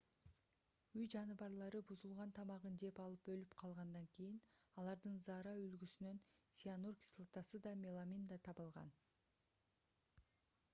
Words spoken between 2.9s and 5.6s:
алып өлүп калгандан кийин алардын заара